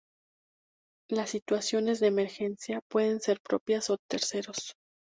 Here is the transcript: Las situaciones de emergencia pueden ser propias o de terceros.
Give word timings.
Las 1.11 1.29
situaciones 1.29 1.99
de 1.99 2.07
emergencia 2.07 2.81
pueden 2.89 3.21
ser 3.21 3.39
propias 3.39 3.91
o 3.91 3.97
de 3.97 4.03
terceros. 4.09 4.73